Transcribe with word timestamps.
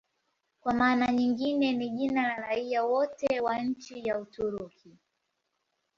Kwa 0.61 0.73
maana 0.73 1.07
nyingine 1.13 1.73
ni 1.73 1.89
jina 1.89 2.21
la 2.23 2.35
raia 2.35 2.83
wote 2.83 3.39
wa 3.39 3.57
nchi 3.61 4.07
ya 4.07 4.19
Uturuki. 4.19 4.97